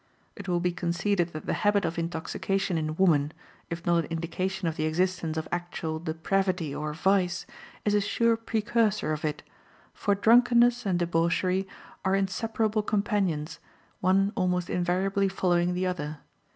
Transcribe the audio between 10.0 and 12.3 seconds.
drunkenness and debauchery are